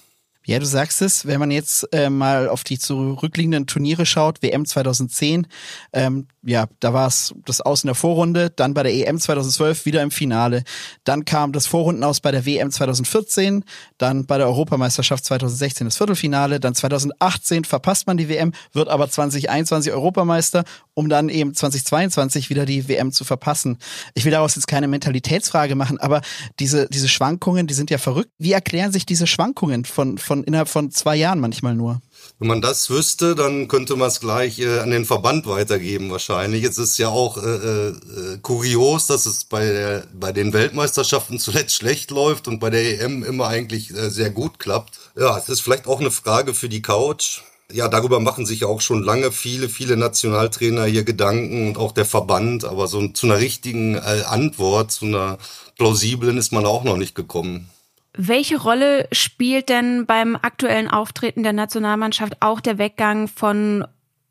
Ja, 0.47 0.59
du 0.59 0.65
sagst 0.65 1.01
es, 1.01 1.25
wenn 1.25 1.41
man 1.41 1.51
jetzt 1.51 1.93
äh, 1.93 2.09
mal 2.09 2.47
auf 2.47 2.63
die 2.63 2.79
zurückliegenden 2.79 3.67
Turniere 3.67 4.05
schaut, 4.05 4.41
WM 4.41 4.65
2010, 4.65 5.45
ähm, 5.91 6.27
ja, 6.41 6.67
da 6.79 6.93
war 6.93 7.07
es 7.07 7.35
das 7.43 7.59
Aus 7.59 7.83
in 7.83 7.87
der 7.87 7.95
Vorrunde, 7.95 8.49
dann 8.49 8.73
bei 8.73 8.83
der 8.83 8.93
EM 8.93 9.19
2012 9.19 9.85
wieder 9.85 10.01
im 10.01 10.09
Finale, 10.09 10.63
dann 11.03 11.25
kam 11.25 11.51
das 11.51 11.67
Vorrundenaus 11.67 12.21
bei 12.21 12.31
der 12.31 12.45
WM 12.45 12.71
2014, 12.71 13.65
dann 13.97 14.25
bei 14.25 14.37
der 14.37 14.47
Europameisterschaft 14.47 15.25
2016 15.25 15.85
das 15.85 15.97
Viertelfinale, 15.97 16.61
dann 16.61 16.75
2018 16.75 17.65
verpasst 17.65 18.07
man 18.07 18.15
die 18.15 18.29
WM, 18.29 18.53
wird 18.71 18.87
aber 18.87 19.09
2021 19.09 19.91
Europameister, 19.91 20.63
um 20.97 21.09
dann 21.09 21.29
eben 21.29 21.53
2022 21.53 22.49
wieder 22.49 22.65
die 22.65 22.87
WM 22.87 23.11
zu 23.11 23.23
verpassen. 23.23 23.77
Ich 24.15 24.25
will 24.25 24.31
daraus 24.31 24.55
jetzt 24.55 24.65
keine 24.65 24.87
Mentalitätsfrage 24.87 25.75
machen, 25.75 25.99
aber 25.99 26.21
diese, 26.59 26.87
diese 26.89 27.07
Schwankungen, 27.07 27.67
die 27.67 27.75
sind 27.75 27.91
ja 27.91 27.99
verrückt. 27.99 28.31
Wie 28.39 28.51
erklären 28.51 28.91
sich 28.91 29.05
diese 29.05 29.27
Schwankungen 29.27 29.85
von, 29.85 30.17
von 30.17 30.43
innerhalb 30.43 30.69
von 30.69 30.89
zwei 30.89 31.15
Jahren 31.15 31.39
manchmal 31.39 31.75
nur? 31.75 32.01
Wenn 32.39 32.47
man 32.47 32.61
das 32.61 32.89
wüsste, 32.89 33.35
dann 33.35 33.67
könnte 33.67 33.95
man 33.95 34.07
es 34.07 34.19
gleich 34.19 34.57
äh, 34.57 34.79
an 34.79 34.89
den 34.89 35.05
Verband 35.05 35.45
weitergeben 35.45 36.09
wahrscheinlich. 36.09 36.63
Es 36.63 36.79
ist 36.79 36.97
ja 36.97 37.09
auch 37.09 37.37
äh, 37.37 37.89
äh, 37.89 37.93
kurios, 38.41 39.05
dass 39.05 39.27
es 39.27 39.45
bei, 39.45 39.65
der, 39.65 40.03
bei 40.15 40.31
den 40.31 40.51
Weltmeisterschaften 40.51 41.37
zuletzt 41.37 41.75
schlecht 41.75 42.09
läuft 42.09 42.47
und 42.47 42.57
bei 42.57 42.71
der 42.71 43.01
EM 43.01 43.23
immer 43.23 43.49
eigentlich 43.49 43.91
äh, 43.91 44.09
sehr 44.09 44.31
gut 44.31 44.57
klappt. 44.57 44.97
Ja, 45.15 45.37
es 45.37 45.47
ist 45.47 45.61
vielleicht 45.61 45.85
auch 45.85 45.99
eine 45.99 46.09
Frage 46.09 46.55
für 46.55 46.69
die 46.69 46.81
Couch. 46.81 47.41
Ja, 47.71 47.89
darüber 47.89 48.21
machen 48.21 48.45
sich 48.45 48.63
auch 48.63 48.79
schon 48.79 49.03
lange 49.03 49.31
viele, 49.31 49.67
viele 49.67 49.97
Nationaltrainer 49.97 50.86
hier 50.86 51.03
Gedanken 51.03 51.67
und 51.67 51.77
auch 51.77 51.91
der 51.91 52.05
Verband, 52.05 52.63
aber 52.63 52.88
so 52.88 53.05
zu 53.09 53.27
einer 53.27 53.39
richtigen 53.39 53.95
äh, 53.95 54.24
Antwort, 54.25 54.91
zu 54.91 55.05
einer 55.05 55.38
plausiblen 55.77 56.38
ist 56.38 56.53
man 56.53 56.65
auch 56.65 56.86
noch 56.86 56.95
nicht 56.95 57.13
gekommen. 57.13 57.69
Welche 58.13 58.59
Rolle 58.59 59.07
spielt 59.12 59.69
denn 59.69 60.05
beim 60.05 60.38
aktuellen 60.38 60.89
Auftreten 60.89 61.43
der 61.43 61.53
Nationalmannschaft 61.53 62.38
auch 62.39 62.62
der 62.62 62.77
Weggang 62.77 63.27
von 63.27 63.86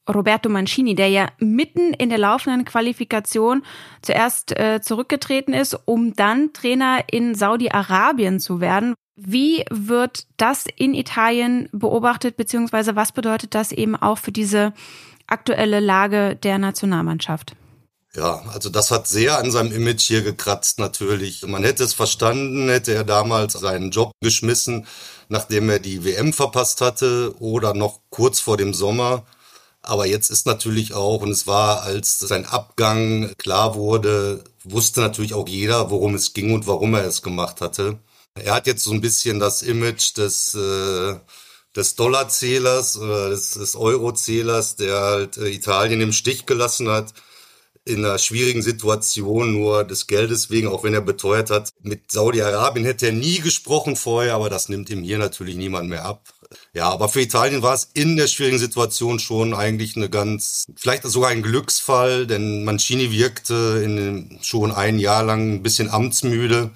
Roberto 0.08 0.48
Mancini, 0.48 0.94
der 0.94 1.08
ja 1.08 1.28
mitten 1.38 1.92
in 1.92 2.08
der 2.08 2.18
laufenden 2.18 2.64
Qualifikation 2.64 3.62
zuerst 4.02 4.58
äh, 4.58 4.80
zurückgetreten 4.80 5.52
ist, 5.52 5.78
um 5.84 6.14
dann 6.14 6.52
Trainer 6.52 7.04
in 7.10 7.34
Saudi-Arabien 7.34 8.40
zu 8.40 8.60
werden. 8.60 8.94
Wie 9.16 9.64
wird 9.70 10.26
das 10.36 10.66
in 10.76 10.94
Italien 10.94 11.70
beobachtet, 11.72 12.36
beziehungsweise 12.36 12.96
was 12.96 13.12
bedeutet 13.12 13.54
das 13.54 13.72
eben 13.72 13.96
auch 13.96 14.18
für 14.18 14.32
diese 14.32 14.74
aktuelle 15.26 15.80
Lage 15.80 16.36
der 16.36 16.58
Nationalmannschaft? 16.58 17.56
Ja, 18.14 18.42
also 18.52 18.70
das 18.70 18.90
hat 18.90 19.08
sehr 19.08 19.38
an 19.38 19.50
seinem 19.50 19.72
Image 19.72 20.02
hier 20.02 20.22
gekratzt 20.22 20.78
natürlich. 20.78 21.46
Man 21.46 21.64
hätte 21.64 21.84
es 21.84 21.92
verstanden, 21.92 22.68
hätte 22.68 22.94
er 22.94 23.04
damals 23.04 23.54
seinen 23.54 23.90
Job 23.90 24.12
geschmissen, 24.22 24.86
nachdem 25.28 25.68
er 25.68 25.78
die 25.78 26.04
WM 26.04 26.32
verpasst 26.32 26.80
hatte 26.80 27.34
oder 27.40 27.74
noch 27.74 28.00
kurz 28.10 28.40
vor 28.40 28.56
dem 28.56 28.72
Sommer. 28.72 29.24
Aber 29.82 30.06
jetzt 30.06 30.30
ist 30.30 30.46
natürlich 30.46 30.94
auch, 30.94 31.22
und 31.22 31.30
es 31.30 31.46
war, 31.46 31.82
als 31.82 32.18
sein 32.18 32.46
Abgang 32.46 33.32
klar 33.38 33.74
wurde, 33.74 34.44
wusste 34.64 35.00
natürlich 35.00 35.34
auch 35.34 35.48
jeder, 35.48 35.90
worum 35.90 36.14
es 36.14 36.32
ging 36.32 36.54
und 36.54 36.66
warum 36.66 36.94
er 36.94 37.04
es 37.04 37.22
gemacht 37.22 37.60
hatte. 37.60 37.98
Er 38.36 38.54
hat 38.54 38.66
jetzt 38.66 38.84
so 38.84 38.92
ein 38.92 39.00
bisschen 39.00 39.40
das 39.40 39.62
Image 39.62 40.16
des, 40.16 40.54
äh, 40.54 41.14
des 41.74 41.94
Dollarzählers 41.96 42.98
oder 42.98 43.30
des, 43.30 43.52
des 43.52 43.76
Eurozählers, 43.76 44.76
der 44.76 45.00
halt 45.00 45.36
äh, 45.38 45.48
Italien 45.48 46.00
im 46.00 46.12
Stich 46.12 46.46
gelassen 46.46 46.88
hat 46.88 47.12
in 47.86 48.04
einer 48.04 48.18
schwierigen 48.18 48.62
Situation 48.62 49.52
nur 49.52 49.84
des 49.84 50.08
Geldes 50.08 50.50
wegen, 50.50 50.66
auch 50.66 50.82
wenn 50.82 50.92
er 50.92 51.00
beteuert 51.00 51.50
hat, 51.50 51.70
mit 51.82 52.10
Saudi-Arabien 52.10 52.84
hätte 52.84 53.06
er 53.06 53.12
nie 53.12 53.38
gesprochen 53.38 53.94
vorher, 53.94 54.34
aber 54.34 54.50
das 54.50 54.68
nimmt 54.68 54.90
ihm 54.90 55.02
hier 55.04 55.18
natürlich 55.18 55.54
niemand 55.54 55.88
mehr 55.88 56.04
ab. 56.04 56.28
Ja, 56.74 56.90
aber 56.90 57.08
für 57.08 57.20
Italien 57.20 57.62
war 57.62 57.74
es 57.74 57.88
in 57.94 58.16
der 58.16 58.26
schwierigen 58.26 58.58
Situation 58.58 59.20
schon 59.20 59.54
eigentlich 59.54 59.96
eine 59.96 60.10
ganz, 60.10 60.66
vielleicht 60.76 61.04
sogar 61.04 61.30
ein 61.30 61.42
Glücksfall, 61.42 62.26
denn 62.26 62.64
Mancini 62.64 63.12
wirkte 63.12 63.80
in, 63.84 64.38
schon 64.42 64.72
ein 64.72 64.98
Jahr 64.98 65.22
lang 65.22 65.54
ein 65.54 65.62
bisschen 65.62 65.88
amtsmüde 65.88 66.72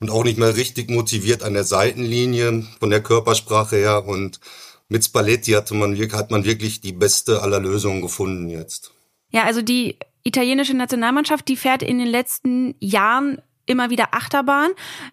und 0.00 0.10
auch 0.10 0.24
nicht 0.24 0.38
mehr 0.38 0.56
richtig 0.56 0.90
motiviert 0.90 1.42
an 1.42 1.54
der 1.54 1.64
Seitenlinie 1.64 2.66
von 2.78 2.90
der 2.90 3.02
Körpersprache 3.02 3.76
her 3.76 4.06
und 4.06 4.40
mit 4.88 5.04
Spalletti 5.04 5.52
hatte 5.52 5.74
man, 5.74 5.96
hat 6.12 6.30
man 6.30 6.44
wirklich 6.44 6.80
die 6.80 6.92
beste 6.92 7.42
aller 7.42 7.60
Lösungen 7.60 8.02
gefunden 8.02 8.48
jetzt. 8.48 8.92
Ja, 9.30 9.44
also 9.44 9.62
die 9.62 9.98
italienische 10.24 10.74
Nationalmannschaft, 10.74 11.46
die 11.46 11.56
fährt 11.56 11.82
in 11.82 11.98
den 11.98 12.08
letzten 12.08 12.74
Jahren 12.80 13.40
immer 13.66 13.90
wieder 13.90 14.12
Achterbahn. 14.12 14.70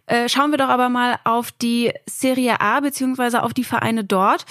Äh, 0.07 0.27
schauen 0.29 0.49
wir 0.51 0.57
doch 0.57 0.69
aber 0.69 0.89
mal 0.89 1.19
auf 1.23 1.51
die 1.51 1.93
Serie 2.09 2.59
A 2.59 2.79
beziehungsweise 2.79 3.43
auf 3.43 3.53
die 3.53 3.63
Vereine 3.63 4.03
dort. 4.03 4.45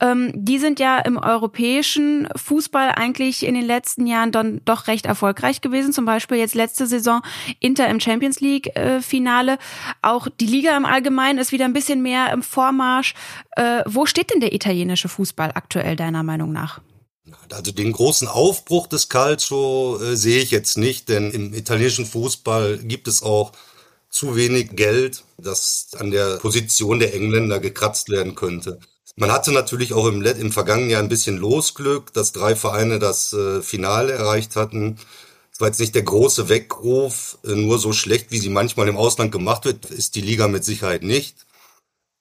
Ähm, 0.00 0.32
die 0.34 0.58
sind 0.58 0.80
ja 0.80 0.98
im 0.98 1.16
europäischen 1.16 2.28
Fußball 2.34 2.90
eigentlich 2.90 3.44
in 3.44 3.54
den 3.54 3.64
letzten 3.64 4.06
Jahren 4.06 4.32
dann 4.32 4.60
doch 4.64 4.86
recht 4.86 5.06
erfolgreich 5.06 5.60
gewesen. 5.60 5.92
Zum 5.92 6.04
Beispiel 6.04 6.38
jetzt 6.38 6.54
letzte 6.54 6.86
Saison 6.86 7.22
Inter 7.60 7.88
im 7.88 8.00
Champions 8.00 8.40
League 8.40 8.76
äh, 8.76 9.00
Finale. 9.00 9.58
Auch 10.02 10.28
die 10.28 10.46
Liga 10.46 10.76
im 10.76 10.84
Allgemeinen 10.84 11.38
ist 11.38 11.52
wieder 11.52 11.64
ein 11.64 11.72
bisschen 11.72 12.02
mehr 12.02 12.32
im 12.32 12.42
Vormarsch. 12.42 13.14
Äh, 13.56 13.82
wo 13.86 14.06
steht 14.06 14.32
denn 14.32 14.40
der 14.40 14.52
italienische 14.52 15.08
Fußball 15.08 15.52
aktuell 15.54 15.96
deiner 15.96 16.22
Meinung 16.22 16.52
nach? 16.52 16.80
Also 17.50 17.72
den 17.72 17.92
großen 17.92 18.28
Aufbruch 18.28 18.86
des 18.86 19.08
Calcio 19.08 19.98
äh, 20.00 20.16
sehe 20.16 20.42
ich 20.42 20.50
jetzt 20.50 20.76
nicht, 20.76 21.08
denn 21.08 21.30
im 21.30 21.54
italienischen 21.54 22.06
Fußball 22.06 22.78
gibt 22.78 23.08
es 23.08 23.22
auch 23.22 23.52
zu 24.10 24.36
wenig 24.36 24.76
Geld, 24.76 25.24
das 25.38 25.88
an 25.98 26.10
der 26.10 26.36
Position 26.36 26.98
der 26.98 27.14
Engländer 27.14 27.58
gekratzt 27.58 28.10
werden 28.10 28.34
könnte. 28.34 28.78
Man 29.16 29.30
hatte 29.30 29.52
natürlich 29.52 29.92
auch 29.92 30.06
im, 30.06 30.22
im 30.22 30.50
vergangenen 30.50 30.90
Jahr 30.90 31.02
ein 31.02 31.08
bisschen 31.08 31.36
Losglück, 31.36 32.12
dass 32.12 32.32
drei 32.32 32.56
Vereine 32.56 32.98
das 32.98 33.32
äh, 33.32 33.62
Finale 33.62 34.12
erreicht 34.12 34.56
hatten. 34.56 34.98
Es 35.52 35.60
war 35.60 35.68
jetzt 35.68 35.78
nicht 35.78 35.94
der 35.94 36.02
große 36.02 36.48
Weckruf, 36.48 37.38
äh, 37.44 37.54
nur 37.54 37.78
so 37.78 37.92
schlecht, 37.92 38.32
wie 38.32 38.38
sie 38.38 38.48
manchmal 38.48 38.88
im 38.88 38.96
Ausland 38.96 39.30
gemacht 39.30 39.66
wird, 39.66 39.86
ist 39.86 40.16
die 40.16 40.20
Liga 40.20 40.48
mit 40.48 40.64
Sicherheit 40.64 41.04
nicht. 41.04 41.46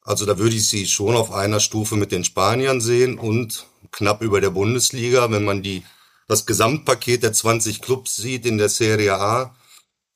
Also 0.04 0.26
da 0.26 0.38
würde 0.38 0.56
ich 0.56 0.68
sie 0.68 0.86
schon 0.86 1.16
auf 1.16 1.32
einer 1.32 1.60
Stufe 1.60 1.96
mit 1.96 2.12
den 2.12 2.24
Spaniern 2.24 2.80
sehen 2.80 3.18
und 3.18 3.66
knapp 3.92 4.22
über 4.22 4.40
der 4.42 4.52
Bundesliga, 4.52 5.32
wenn 5.32 5.46
man 5.46 5.64
die, 5.64 5.84
das 6.28 6.46
Gesamtpaket 6.46 7.24
der 7.24 7.34
20 7.34 7.82
Clubs 7.82 8.18
sieht 8.18 8.46
in 8.46 8.58
der 8.58 8.70
Serie 8.70 9.16
A. 9.16 9.56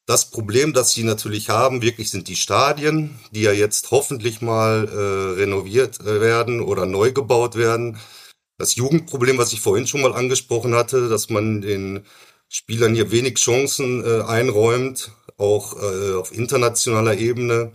Das 0.07 0.29
Problem, 0.31 0.71
das 0.71 0.93
sie 0.93 1.03
natürlich 1.03 1.49
haben, 1.49 1.81
wirklich 1.81 2.09
sind 2.09 2.29
die 2.29 2.37
Stadien, 2.37 3.19
die 3.31 3.41
ja 3.41 3.51
jetzt 3.51 3.91
hoffentlich 3.91 4.41
mal 4.41 4.87
äh, 4.87 5.39
renoviert 5.41 5.99
äh, 5.99 6.21
werden 6.21 6.61
oder 6.61 6.85
neu 6.85 7.11
gebaut 7.11 7.57
werden. 7.57 7.99
Das 8.57 8.75
Jugendproblem, 8.75 9.37
was 9.37 9.51
ich 9.51 9.59
vorhin 9.59 9.85
schon 9.85 10.01
mal 10.01 10.13
angesprochen 10.13 10.75
hatte, 10.75 11.09
dass 11.09 11.29
man 11.29 11.61
den 11.61 12.05
Spielern 12.47 12.95
hier 12.95 13.11
wenig 13.11 13.35
Chancen 13.35 14.01
äh, 14.01 14.21
einräumt, 14.21 15.11
auch 15.37 15.75
äh, 15.75 16.13
auf 16.15 16.31
internationaler 16.31 17.17
Ebene. 17.17 17.73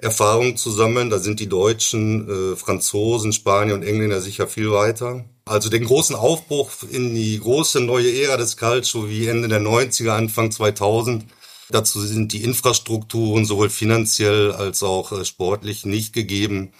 Erfahrung 0.00 0.56
zu 0.56 0.70
sammeln. 0.70 1.10
Da 1.10 1.18
sind 1.18 1.40
die 1.40 1.48
Deutschen, 1.48 2.52
äh, 2.52 2.56
Franzosen, 2.56 3.32
Spanier 3.32 3.74
und 3.74 3.82
Engländer 3.82 4.20
sicher 4.20 4.46
viel 4.46 4.70
weiter. 4.70 5.24
Also 5.44 5.70
den 5.70 5.84
großen 5.84 6.14
Aufbruch 6.14 6.70
in 6.88 7.16
die 7.16 7.40
große 7.40 7.80
neue 7.80 8.14
Ära 8.22 8.36
des 8.36 8.56
Calcio 8.56 9.08
wie 9.08 9.26
Ende 9.26 9.48
der 9.48 9.60
90er, 9.60 10.10
Anfang 10.10 10.52
2000. 10.52 11.24
Dazu 11.70 12.00
sind 12.00 12.32
die 12.32 12.44
Infrastrukturen 12.44 13.44
sowohl 13.44 13.70
finanziell 13.70 14.52
als 14.52 14.82
auch 14.82 15.12
äh, 15.12 15.24
sportlich 15.24 15.84
nicht 15.84 16.12
gegeben. 16.12 16.72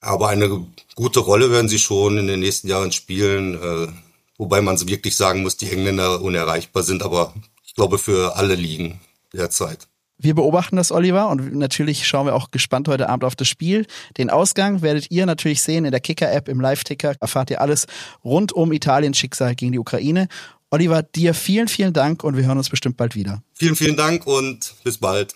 Aber 0.00 0.28
eine 0.28 0.66
gute 0.94 1.20
Rolle 1.20 1.50
werden 1.50 1.68
sie 1.68 1.78
schon 1.78 2.18
in 2.18 2.26
den 2.26 2.40
nächsten 2.40 2.68
Jahren 2.68 2.92
spielen. 2.92 3.54
Äh, 3.54 3.88
wobei 4.36 4.60
man 4.60 4.78
wirklich 4.88 5.16
sagen 5.16 5.42
muss, 5.42 5.56
die 5.56 5.70
Engländer 5.70 6.20
unerreichbar 6.20 6.82
sind. 6.82 7.02
Aber 7.02 7.34
ich 7.64 7.74
glaube 7.74 7.98
für 7.98 8.36
alle 8.36 8.54
Ligen 8.54 9.00
derzeit. 9.32 9.86
Wir 10.22 10.34
beobachten 10.34 10.76
das, 10.76 10.92
Oliver, 10.92 11.30
und 11.30 11.54
natürlich 11.54 12.06
schauen 12.06 12.26
wir 12.26 12.34
auch 12.34 12.50
gespannt 12.50 12.88
heute 12.88 13.08
Abend 13.08 13.24
auf 13.24 13.34
das 13.34 13.48
Spiel. 13.48 13.86
Den 14.18 14.28
Ausgang 14.28 14.82
werdet 14.82 15.10
ihr 15.10 15.24
natürlich 15.24 15.62
sehen 15.62 15.86
in 15.86 15.92
der 15.92 16.00
Kicker-App 16.00 16.46
im 16.48 16.60
Live-Ticker. 16.60 17.14
Erfahrt 17.18 17.48
ihr 17.48 17.62
alles 17.62 17.86
rund 18.22 18.52
um 18.52 18.70
Italiens 18.72 19.16
Schicksal 19.16 19.54
gegen 19.54 19.72
die 19.72 19.78
Ukraine. 19.78 20.28
Oliver, 20.72 21.02
dir 21.02 21.34
vielen, 21.34 21.66
vielen 21.66 21.92
Dank 21.92 22.22
und 22.22 22.36
wir 22.36 22.44
hören 22.44 22.58
uns 22.58 22.70
bestimmt 22.70 22.96
bald 22.96 23.16
wieder. 23.16 23.42
Vielen, 23.54 23.74
vielen 23.74 23.96
Dank 23.96 24.24
und 24.26 24.74
bis 24.84 24.98
bald. 24.98 25.34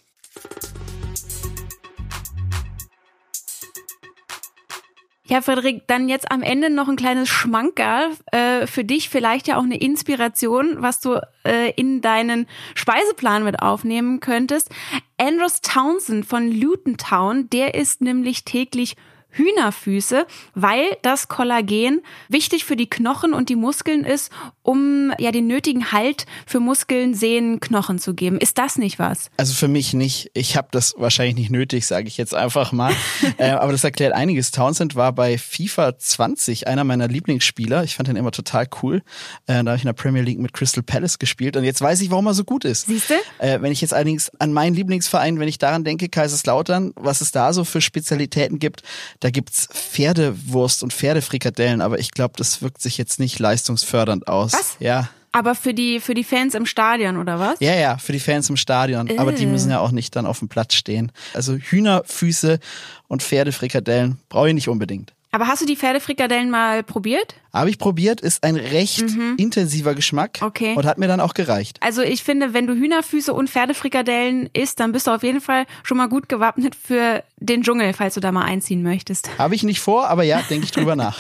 Ja, 5.27 5.41
Frederik, 5.41 5.89
dann 5.89 6.09
jetzt 6.09 6.31
am 6.31 6.43
Ende 6.43 6.71
noch 6.71 6.89
ein 6.89 6.97
kleines 6.97 7.29
Schmankerl 7.31 8.11
äh, 8.31 8.69
für 8.69 8.85
dich, 8.85 9.09
vielleicht 9.09 9.49
ja 9.49 9.57
auch 9.57 9.65
eine 9.65 9.79
Inspiration, 9.79 10.77
was 10.81 11.01
du 11.01 11.19
äh, 11.45 11.73
in 11.73 12.01
deinen 12.01 12.47
Speiseplan 12.75 13.43
mit 13.43 13.61
aufnehmen 13.61 14.21
könntest. 14.21 14.71
Andrews 15.17 15.63
Townsend 15.63 16.27
von 16.27 16.53
Luton 16.53 16.97
Town, 16.97 17.51
der 17.51 17.75
isst 17.75 18.03
nämlich 18.03 18.45
täglich 18.45 18.97
Hühnerfüße, 19.35 20.27
weil 20.55 20.85
das 21.03 21.29
Kollagen 21.29 22.03
wichtig 22.29 22.65
für 22.65 22.77
die 22.77 22.89
Knochen 22.89 23.35
und 23.35 23.49
die 23.49 23.57
Muskeln 23.57 24.05
ist, 24.05 24.31
um 24.63 25.13
ja 25.19 25.31
den 25.31 25.47
nötigen 25.47 25.93
Halt 25.93 26.27
für 26.47 26.61
Muskeln, 26.61 27.15
Sehnen, 27.15 27.61
Knochen 27.61 27.99
zu 27.99 28.15
geben. 28.15 28.39
Ist 28.39 28.59
das 28.59 28.79
nicht 28.79 28.99
was? 28.99 29.31
Also 29.37 29.55
für 29.55 29.69
mich 29.69 29.93
nicht. 29.95 30.31
Ich 30.35 30.57
habe 30.57 30.69
das 30.71 30.95
wahrscheinlich 30.97 31.37
nicht 31.37 31.51
nötig, 31.51 31.87
sage 31.87 32.09
ich 32.09 32.17
jetzt 32.17 32.35
einfach 32.35 32.73
mal. 32.73 32.93
äh, 33.39 33.51
aber 33.51 33.73
das 33.73 33.85
erklärt 33.85 34.15
einiges. 34.15 34.51
Townsend 34.51 34.95
war 34.95 35.13
bei 35.13 35.37
FIFA 35.37 35.99
20 35.99 36.67
einer 36.67 36.85
meiner 36.85 37.09
Lieblingsspieler. 37.09 37.85
Ich 37.85 37.97
fand 37.97 38.09
ihn 38.09 38.17
immer 38.17 38.31
total 38.31 38.67
cool. 38.83 39.03
Äh, 39.47 39.63
da 39.65 39.71
habe 39.71 39.77
ich 39.77 39.83
in 39.83 39.89
der 39.89 39.93
Premier 39.93 40.23
League 40.23 40.39
mit 40.39 40.53
Crystal 40.53 40.83
Palace 40.83 41.19
gespielt 41.19 41.57
und 41.57 41.65
jetzt 41.65 41.81
weiß 41.81 42.01
ich, 42.01 42.11
warum 42.11 42.27
er 42.27 42.35
so 42.35 42.45
gut 42.45 42.65
ist. 42.65 42.87
Siehst 42.87 43.11
du? 43.11 43.15
Äh, 43.39 43.61
wenn 43.61 43.73
ich 43.73 43.81
jetzt 43.81 43.93
allerdings 43.93 44.31
an 44.39 44.53
meinen 44.53 44.75
Lieblingsverein, 44.75 45.39
wenn 45.39 45.49
ich 45.49 45.59
daran 45.59 45.85
denke, 45.85 46.09
Kaiserslautern, 46.09 46.93
was 46.97 47.21
es 47.21 47.33
da 47.33 47.53
so 47.53 47.65
für 47.65 47.81
Spezialitäten 47.81 48.59
gibt, 48.59 48.83
da 49.25 49.31
gibt's 49.31 49.69
Pferdewurst 49.73 50.83
und 50.83 50.93
Pferdefrikadellen, 50.93 51.81
aber 51.81 51.99
ich 51.99 52.11
glaube, 52.11 52.35
das 52.37 52.61
wirkt 52.61 52.83
sich 52.83 52.99
jetzt 52.99 53.19
nicht 53.19 53.39
leistungsfördernd 53.39 54.29
aus. 54.29 54.53
Was? 54.53 54.77
Ja. 54.81 55.09
Aber 55.33 55.55
für 55.55 55.73
die, 55.73 56.01
für 56.01 56.13
die 56.13 56.25
Fans 56.25 56.55
im 56.55 56.67
Stadion, 56.67 57.17
oder 57.17 57.39
was? 57.39 57.59
Ja, 57.61 57.75
ja, 57.75 57.97
für 57.97 58.13
die 58.13 58.21
Fans 58.21 58.51
im 58.51 58.59
Stadion. 58.59 59.09
Äh. 59.09 59.17
Aber 59.17 59.33
die 59.33 59.47
müssen 59.47 59.71
ja 59.71 59.81
auch 59.81 59.93
nicht 59.93 60.15
dann 60.15 60.27
auf 60.27 60.41
dem 60.41 60.49
Platz 60.49 60.75
stehen. 60.75 61.11
Also 61.33 61.55
Hühnerfüße 61.55 62.61
und 63.09 63.23
Pferdefrikadellen 63.23 64.19
brauche 64.29 64.49
ich 64.49 64.55
nicht 64.55 64.69
unbedingt. 64.69 65.15
Aber 65.35 65.49
hast 65.49 65.61
du 65.61 65.67
die 65.67 65.75
Pferdefrikadellen 65.75 66.49
mal 66.49 66.85
probiert? 66.85 67.35
Habe 67.53 67.69
ich 67.69 67.79
probiert, 67.79 68.21
ist 68.21 68.45
ein 68.45 68.55
recht 68.55 69.03
mhm. 69.03 69.35
intensiver 69.37 69.97
Geschmack 69.97 70.39
okay. 70.43 70.75
und 70.77 70.87
hat 70.87 70.97
mir 70.97 71.09
dann 71.09 71.19
auch 71.19 71.35
gereicht. 71.35 71.79
Also 71.81 72.03
ich 72.03 72.23
finde, 72.23 72.55
wenn 72.55 72.69
du 72.69 72.75
Hühnerfüße 72.75 73.35
und 73.35 73.51
Pferdefrikadellen 73.51 74.49
isst, 74.53 74.79
dann 74.79 74.93
bist 74.93 75.09
du 75.09 75.11
auf 75.11 75.25
jeden 75.25 75.41
Fall 75.41 75.67
schon 75.83 75.97
mal 75.97 76.09
gut 76.09 76.29
gewappnet 76.29 76.77
für 76.77 77.25
den 77.37 77.63
Dschungel, 77.63 77.95
falls 77.95 78.15
du 78.15 78.21
da 78.21 78.31
mal 78.31 78.45
einziehen 78.45 78.85
möchtest. 78.85 79.29
Habe 79.37 79.57
ich 79.57 79.65
nicht 79.65 79.81
vor, 79.81 80.07
aber 80.09 80.23
ja, 80.23 80.41
denke 80.49 80.67
ich 80.67 80.71
drüber 80.71 80.95
nach. 80.97 81.19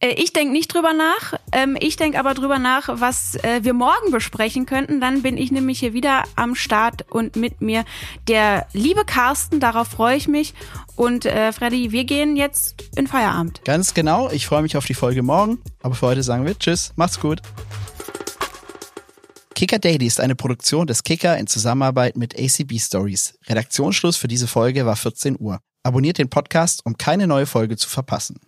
Äh, 0.00 0.10
ich 0.10 0.32
denke 0.32 0.52
nicht 0.52 0.72
drüber 0.72 0.92
nach. 0.92 1.38
Ähm, 1.52 1.76
ich 1.80 1.96
denke 1.96 2.18
aber 2.18 2.34
drüber 2.34 2.58
nach, 2.58 2.88
was 3.00 3.36
äh, 3.36 3.60
wir 3.62 3.74
morgen 3.74 4.10
besprechen 4.10 4.66
könnten. 4.66 5.00
Dann 5.00 5.22
bin 5.22 5.36
ich 5.36 5.50
nämlich 5.50 5.80
hier 5.80 5.92
wieder 5.92 6.24
am 6.36 6.54
Start 6.54 7.10
und 7.10 7.36
mit 7.36 7.60
mir 7.60 7.84
der 8.28 8.66
liebe 8.72 9.04
Carsten. 9.04 9.60
Darauf 9.60 9.88
freue 9.88 10.16
ich 10.16 10.28
mich. 10.28 10.54
Und 10.96 11.26
äh, 11.26 11.52
Freddy, 11.52 11.92
wir 11.92 12.04
gehen 12.04 12.36
jetzt 12.36 12.84
in 12.96 13.06
Feierabend. 13.06 13.62
Ganz 13.64 13.94
genau. 13.94 14.30
Ich 14.30 14.46
freue 14.46 14.62
mich 14.62 14.76
auf 14.76 14.86
die 14.86 14.94
Folge 14.94 15.22
morgen. 15.22 15.58
Aber 15.82 15.94
für 15.94 16.06
heute 16.06 16.22
sagen 16.22 16.46
wir 16.46 16.58
Tschüss. 16.58 16.92
Macht's 16.96 17.20
gut. 17.20 17.40
Kicker 19.54 19.80
Daily 19.80 20.06
ist 20.06 20.20
eine 20.20 20.36
Produktion 20.36 20.86
des 20.86 21.02
Kicker 21.02 21.36
in 21.36 21.48
Zusammenarbeit 21.48 22.16
mit 22.16 22.38
ACB 22.38 22.78
Stories. 22.78 23.36
Redaktionsschluss 23.48 24.16
für 24.16 24.28
diese 24.28 24.46
Folge 24.46 24.86
war 24.86 24.94
14 24.94 25.36
Uhr. 25.40 25.58
Abonniert 25.82 26.18
den 26.18 26.30
Podcast, 26.30 26.86
um 26.86 26.96
keine 26.96 27.26
neue 27.26 27.46
Folge 27.46 27.76
zu 27.76 27.88
verpassen. 27.88 28.38